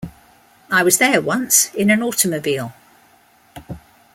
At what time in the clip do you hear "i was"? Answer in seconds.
0.71-0.97